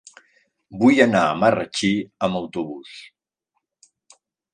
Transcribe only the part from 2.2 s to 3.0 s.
amb autobús.